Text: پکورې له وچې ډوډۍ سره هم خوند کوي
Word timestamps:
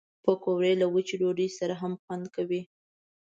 پکورې 0.23 0.71
له 0.81 0.85
وچې 0.93 1.15
ډوډۍ 1.21 1.49
سره 1.57 1.73
هم 1.81 1.93
خوند 2.01 2.25
کوي 2.35 2.61